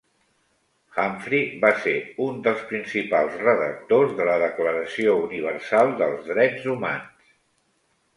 [1.01, 1.91] Humphrey va ser
[2.27, 7.29] un dels principals redactors de la Declaració Universal dels Drets Humans.